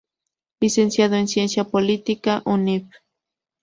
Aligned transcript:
Licenciado 0.59 1.13
en 1.17 1.27
Ciencia 1.27 1.63
Política, 1.65 2.41
Univ. 2.45 2.89